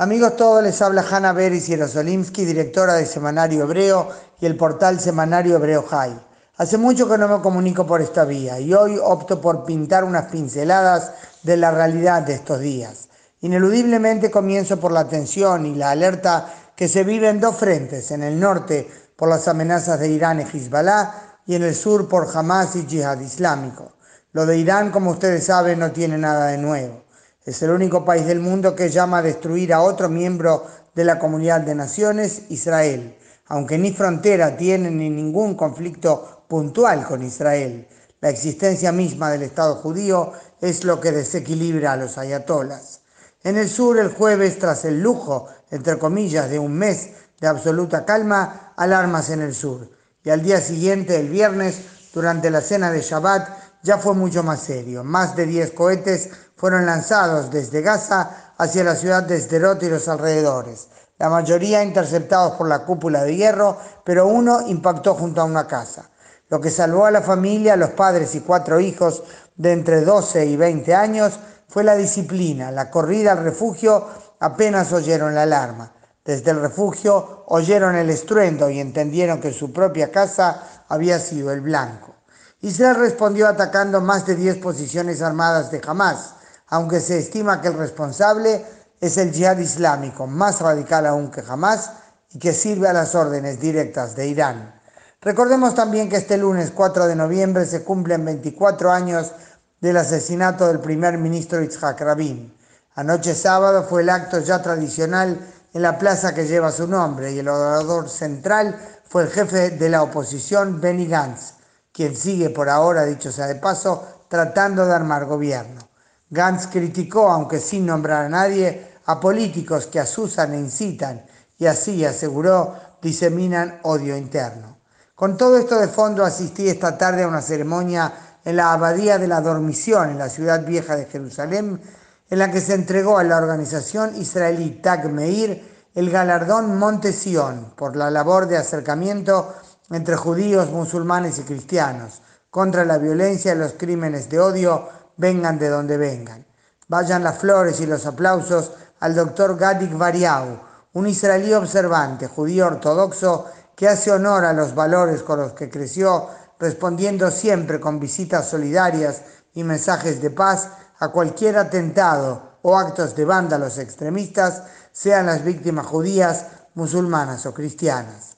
Amigos 0.00 0.34
todos, 0.34 0.62
les 0.62 0.80
habla 0.80 1.04
Hanna 1.10 1.34
Beris 1.34 1.66
Yerosolimsky, 1.66 2.46
directora 2.46 2.94
de 2.94 3.04
Semanario 3.04 3.64
Hebreo 3.64 4.08
y 4.40 4.46
el 4.46 4.56
portal 4.56 4.98
Semanario 4.98 5.56
Hebreo 5.56 5.82
High. 5.82 6.18
Hace 6.56 6.78
mucho 6.78 7.06
que 7.06 7.18
no 7.18 7.28
me 7.28 7.42
comunico 7.42 7.86
por 7.86 8.00
esta 8.00 8.24
vía 8.24 8.58
y 8.58 8.72
hoy 8.72 8.98
opto 8.98 9.42
por 9.42 9.66
pintar 9.66 10.04
unas 10.04 10.30
pinceladas 10.30 11.12
de 11.42 11.58
la 11.58 11.70
realidad 11.70 12.22
de 12.22 12.32
estos 12.32 12.60
días. 12.60 13.10
Ineludiblemente 13.42 14.30
comienzo 14.30 14.80
por 14.80 14.90
la 14.90 15.06
tensión 15.06 15.66
y 15.66 15.74
la 15.74 15.90
alerta 15.90 16.50
que 16.74 16.88
se 16.88 17.04
vive 17.04 17.28
en 17.28 17.38
dos 17.38 17.56
frentes, 17.56 18.10
en 18.10 18.22
el 18.22 18.40
norte 18.40 18.90
por 19.16 19.28
las 19.28 19.48
amenazas 19.48 20.00
de 20.00 20.08
Irán 20.08 20.40
y 20.40 20.44
Hezbollah 20.44 21.42
y 21.44 21.56
en 21.56 21.62
el 21.62 21.74
sur 21.74 22.08
por 22.08 22.26
Hamas 22.34 22.74
y 22.74 22.86
Jihad 22.86 23.20
Islámico. 23.20 23.92
Lo 24.32 24.46
de 24.46 24.56
Irán, 24.56 24.92
como 24.92 25.10
ustedes 25.10 25.44
saben, 25.44 25.78
no 25.78 25.92
tiene 25.92 26.16
nada 26.16 26.46
de 26.46 26.56
nuevo. 26.56 27.09
Es 27.44 27.62
el 27.62 27.70
único 27.70 28.04
país 28.04 28.26
del 28.26 28.40
mundo 28.40 28.76
que 28.76 28.90
llama 28.90 29.18
a 29.18 29.22
destruir 29.22 29.72
a 29.72 29.80
otro 29.80 30.10
miembro 30.10 30.66
de 30.94 31.04
la 31.04 31.18
comunidad 31.18 31.62
de 31.62 31.74
naciones, 31.74 32.42
Israel, 32.50 33.16
aunque 33.46 33.78
ni 33.78 33.92
frontera 33.92 34.56
tiene 34.58 34.90
ni 34.90 35.08
ningún 35.08 35.54
conflicto 35.54 36.44
puntual 36.48 37.06
con 37.06 37.22
Israel. 37.22 37.88
La 38.20 38.28
existencia 38.28 38.92
misma 38.92 39.30
del 39.30 39.42
Estado 39.42 39.76
judío 39.76 40.32
es 40.60 40.84
lo 40.84 41.00
que 41.00 41.12
desequilibra 41.12 41.92
a 41.92 41.96
los 41.96 42.18
ayatolas. 42.18 43.00
En 43.42 43.56
el 43.56 43.70
sur, 43.70 43.98
el 43.98 44.12
jueves, 44.12 44.58
tras 44.58 44.84
el 44.84 45.00
lujo, 45.00 45.46
entre 45.70 45.98
comillas, 45.98 46.50
de 46.50 46.58
un 46.58 46.74
mes 46.74 47.10
de 47.40 47.48
absoluta 47.48 48.04
calma, 48.04 48.74
alarmas 48.76 49.30
en 49.30 49.40
el 49.40 49.54
sur. 49.54 49.88
Y 50.22 50.28
al 50.28 50.42
día 50.42 50.60
siguiente, 50.60 51.18
el 51.18 51.30
viernes, 51.30 51.80
durante 52.12 52.50
la 52.50 52.60
cena 52.60 52.90
de 52.90 53.00
Shabbat, 53.00 53.48
ya 53.82 53.98
fue 53.98 54.14
mucho 54.14 54.42
más 54.42 54.60
serio. 54.60 55.04
Más 55.04 55.36
de 55.36 55.46
10 55.46 55.72
cohetes 55.72 56.30
fueron 56.56 56.86
lanzados 56.86 57.50
desde 57.50 57.80
Gaza 57.80 58.52
hacia 58.58 58.84
la 58.84 58.94
ciudad 58.94 59.22
de 59.22 59.40
Sderot 59.40 59.82
y 59.82 59.88
los 59.88 60.08
alrededores, 60.08 60.88
la 61.18 61.30
mayoría 61.30 61.82
interceptados 61.82 62.56
por 62.56 62.68
la 62.68 62.84
cúpula 62.84 63.24
de 63.24 63.36
hierro, 63.36 63.76
pero 64.04 64.26
uno 64.26 64.66
impactó 64.66 65.14
junto 65.14 65.40
a 65.40 65.44
una 65.44 65.66
casa. 65.66 66.10
Lo 66.48 66.60
que 66.60 66.70
salvó 66.70 67.06
a 67.06 67.10
la 67.10 67.22
familia, 67.22 67.76
los 67.76 67.90
padres 67.90 68.34
y 68.34 68.40
cuatro 68.40 68.80
hijos 68.80 69.22
de 69.56 69.72
entre 69.72 70.02
12 70.02 70.46
y 70.46 70.56
20 70.56 70.94
años 70.94 71.38
fue 71.68 71.84
la 71.84 71.94
disciplina, 71.94 72.70
la 72.70 72.90
corrida 72.90 73.32
al 73.32 73.44
refugio 73.44 74.04
apenas 74.40 74.92
oyeron 74.92 75.34
la 75.34 75.42
alarma. 75.42 75.92
Desde 76.24 76.50
el 76.50 76.60
refugio 76.60 77.44
oyeron 77.46 77.94
el 77.96 78.10
estruendo 78.10 78.68
y 78.68 78.80
entendieron 78.80 79.40
que 79.40 79.52
su 79.52 79.72
propia 79.72 80.10
casa 80.10 80.84
había 80.88 81.18
sido 81.18 81.52
el 81.52 81.60
blanco. 81.60 82.14
Israel 82.62 82.96
respondió 82.96 83.48
atacando 83.48 84.00
más 84.00 84.26
de 84.26 84.36
10 84.36 84.58
posiciones 84.58 85.22
armadas 85.22 85.70
de 85.70 85.80
Hamas, 85.86 86.34
aunque 86.68 87.00
se 87.00 87.18
estima 87.18 87.60
que 87.62 87.68
el 87.68 87.74
responsable 87.74 88.64
es 89.00 89.16
el 89.16 89.32
yihad 89.32 89.58
islámico, 89.58 90.26
más 90.26 90.60
radical 90.60 91.06
aún 91.06 91.30
que 91.30 91.42
jamás, 91.42 91.90
y 92.32 92.38
que 92.38 92.52
sirve 92.52 92.86
a 92.88 92.92
las 92.92 93.14
órdenes 93.14 93.60
directas 93.60 94.14
de 94.14 94.28
Irán. 94.28 94.80
Recordemos 95.22 95.74
también 95.74 96.08
que 96.08 96.16
este 96.16 96.36
lunes 96.36 96.70
4 96.70 97.06
de 97.06 97.16
noviembre 97.16 97.66
se 97.66 97.82
cumplen 97.82 98.24
24 98.24 98.92
años 98.92 99.32
del 99.80 99.96
asesinato 99.96 100.66
del 100.66 100.80
primer 100.80 101.18
ministro 101.18 101.62
Itzhak 101.62 102.00
Rabin. 102.00 102.54
Anoche 102.94 103.34
sábado 103.34 103.84
fue 103.84 104.02
el 104.02 104.10
acto 104.10 104.38
ya 104.38 104.60
tradicional 104.62 105.40
en 105.72 105.82
la 105.82 105.98
plaza 105.98 106.34
que 106.34 106.46
lleva 106.46 106.72
su 106.72 106.86
nombre 106.86 107.32
y 107.32 107.38
el 107.38 107.48
orador 107.48 108.08
central 108.08 108.78
fue 109.08 109.22
el 109.22 109.30
jefe 109.30 109.70
de 109.70 109.88
la 109.88 110.02
oposición 110.02 110.80
Benny 110.80 111.06
Gantz, 111.06 111.54
quien 112.00 112.16
sigue 112.16 112.48
por 112.48 112.70
ahora, 112.70 113.04
dicho 113.04 113.30
sea 113.30 113.46
de 113.46 113.56
paso, 113.56 114.22
tratando 114.26 114.86
de 114.86 114.94
armar 114.94 115.26
gobierno. 115.26 115.82
Gantz 116.30 116.68
criticó, 116.68 117.28
aunque 117.28 117.60
sin 117.60 117.84
nombrar 117.84 118.24
a 118.24 118.28
nadie, 118.30 118.92
a 119.04 119.20
políticos 119.20 119.84
que 119.84 120.00
asusan 120.00 120.54
e 120.54 120.60
incitan 120.60 121.26
y 121.58 121.66
así, 121.66 122.02
aseguró, 122.06 122.74
diseminan 123.02 123.80
odio 123.82 124.16
interno. 124.16 124.78
Con 125.14 125.36
todo 125.36 125.58
esto 125.58 125.78
de 125.78 125.88
fondo 125.88 126.24
asistí 126.24 126.70
esta 126.70 126.96
tarde 126.96 127.24
a 127.24 127.28
una 127.28 127.42
ceremonia 127.42 128.10
en 128.46 128.56
la 128.56 128.72
Abadía 128.72 129.18
de 129.18 129.28
la 129.28 129.42
Dormición, 129.42 130.08
en 130.08 130.18
la 130.18 130.30
ciudad 130.30 130.64
vieja 130.64 130.96
de 130.96 131.04
Jerusalén, 131.04 131.82
en 132.30 132.38
la 132.38 132.50
que 132.50 132.62
se 132.62 132.72
entregó 132.72 133.18
a 133.18 133.24
la 133.24 133.36
organización 133.36 134.16
israelí 134.16 134.80
Tag 134.82 135.10
Meir 135.10 135.68
el 135.94 136.08
galardón 136.08 136.78
Monte 136.78 137.12
Sion 137.12 137.74
por 137.76 137.94
la 137.94 138.10
labor 138.10 138.46
de 138.46 138.56
acercamiento 138.56 139.52
entre 139.90 140.16
judíos, 140.16 140.70
musulmanes 140.70 141.38
y 141.38 141.42
cristianos, 141.42 142.22
contra 142.48 142.84
la 142.84 142.98
violencia 142.98 143.54
y 143.54 143.58
los 143.58 143.74
crímenes 143.74 144.28
de 144.28 144.40
odio 144.40 144.88
vengan 145.16 145.58
de 145.58 145.68
donde 145.68 145.96
vengan. 145.96 146.46
Vayan 146.88 147.22
las 147.22 147.38
flores 147.38 147.80
y 147.80 147.86
los 147.86 148.06
aplausos 148.06 148.72
al 149.00 149.14
doctor 149.14 149.56
Gadik 149.56 149.96
Variau, 149.96 150.60
un 150.92 151.06
israelí 151.06 151.52
observante, 151.52 152.26
judío 152.26 152.66
ortodoxo, 152.66 153.46
que 153.76 153.88
hace 153.88 154.10
honor 154.10 154.44
a 154.44 154.52
los 154.52 154.74
valores 154.74 155.22
con 155.22 155.40
los 155.40 155.52
que 155.52 155.70
creció, 155.70 156.28
respondiendo 156.58 157.30
siempre 157.30 157.80
con 157.80 157.98
visitas 157.98 158.48
solidarias 158.48 159.22
y 159.54 159.64
mensajes 159.64 160.20
de 160.20 160.30
paz 160.30 160.68
a 160.98 161.08
cualquier 161.08 161.56
atentado 161.56 162.58
o 162.62 162.76
actos 162.76 163.16
de 163.16 163.24
vándalos 163.24 163.78
extremistas, 163.78 164.64
sean 164.92 165.26
las 165.26 165.44
víctimas 165.44 165.86
judías, 165.86 166.46
musulmanas 166.74 167.46
o 167.46 167.54
cristianas. 167.54 168.29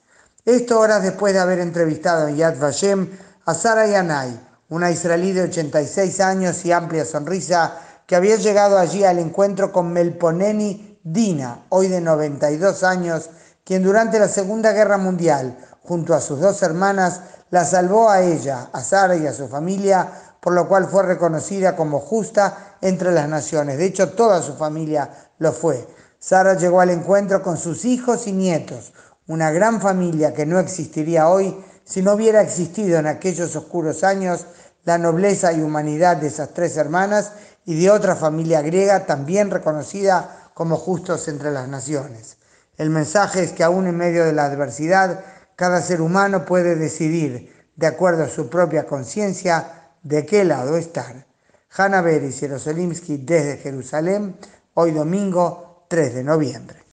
Esto 0.45 0.81
horas 0.81 1.05
después 1.05 1.33
de 1.33 1.39
haber 1.39 1.61
entrevistado 1.61 2.27
en 2.27 2.35
Yad 2.35 2.59
Vashem 2.59 3.09
a 3.47 3.55
Sara 3.55 3.87
Yanai, 3.87 4.41
una 4.71 4.91
israelí 4.91 5.31
de 5.31 5.43
86 5.43 6.19
años 6.19 6.65
y 6.65 6.73
amplia 6.73 7.05
sonrisa 7.05 7.79
que 8.09 8.17
había 8.17 8.35
llegado 8.35 8.77
allí 8.77 9.05
al 9.05 9.21
encuentro 9.21 9.71
con 9.71 9.93
Melponeni 9.93 10.99
Dina, 11.05 11.67
hoy 11.69 11.87
de 11.87 12.01
92 12.01 12.83
años, 12.83 13.31
quien 13.63 13.85
durante 13.85 14.19
la 14.19 14.27
Segunda 14.27 14.73
Guerra 14.73 14.99
Mundial, 14.99 15.57
junto 15.85 16.13
a 16.13 16.21
sus 16.21 16.41
dos 16.41 16.61
hermanas, 16.65 17.21
la 17.51 17.65
salvó 17.65 18.11
a 18.11 18.23
ella, 18.23 18.69
a 18.73 18.83
Sara 18.83 19.15
y 19.15 19.29
a 19.29 19.33
su 19.33 19.47
familia, 19.47 20.09
por 20.41 20.55
lo 20.55 20.67
cual 20.67 20.89
fue 20.89 21.05
reconocida 21.05 21.77
como 21.77 22.01
justa 22.01 22.79
entre 22.81 23.13
las 23.13 23.29
naciones. 23.29 23.79
De 23.79 23.85
hecho, 23.85 24.11
toda 24.11 24.43
su 24.43 24.55
familia 24.55 25.09
lo 25.39 25.53
fue. 25.53 25.87
Sara 26.19 26.55
llegó 26.55 26.81
al 26.81 26.91
encuentro 26.91 27.43
con 27.43 27.57
sus 27.57 27.85
hijos 27.85 28.27
y 28.27 28.33
nietos, 28.33 28.93
una 29.33 29.51
gran 29.51 29.81
familia 29.81 30.35
que 30.35 30.45
no 30.45 30.61
existiría 30.61 31.27
hoy 31.27 31.57
si 31.85 32.03
no 32.03 32.13
hubiera 32.13 32.43
existido 32.43 32.99
en 32.99 33.07
aquellos 33.07 33.57
oscuros 33.57 34.05
años 34.05 34.45
la 34.85 34.99
nobleza 34.99 35.55
y 35.55 35.63
humanidad 35.63 36.19
de 36.19 36.27
esas 36.27 36.53
tres 36.53 36.77
hermanas 36.77 37.33
y 37.65 37.81
de 37.81 37.91
otra 37.91 38.15
familia 38.15 38.61
griega 38.61 39.07
también 39.07 39.51
reconocida 39.51 40.51
como 40.53 40.77
justos 40.77 41.29
entre 41.29 41.51
las 41.51 41.67
naciones. 41.67 42.37
El 42.77 42.91
mensaje 42.91 43.43
es 43.43 43.53
que 43.53 43.65
aún 43.65 43.87
en 43.87 43.97
medio 43.97 44.27
de 44.27 44.35
la 44.35 44.45
adversidad, 44.45 45.25
cada 45.57 45.81
ser 45.81 46.03
humano 46.03 46.45
puede 46.45 46.77
decidir, 46.77 47.67
de 47.75 47.87
acuerdo 47.87 48.25
a 48.25 48.29
su 48.29 48.51
propia 48.51 48.85
conciencia, 48.85 49.95
de 50.03 50.27
qué 50.27 50.45
lado 50.45 50.77
estar. 50.77 51.27
Hanna 51.75 52.03
Beris 52.03 52.39
Jerosolimsky 52.39 53.17
desde 53.17 53.57
Jerusalén, 53.57 54.37
hoy 54.75 54.91
domingo 54.91 55.87
3 55.89 56.17
de 56.17 56.25
noviembre. 56.25 56.83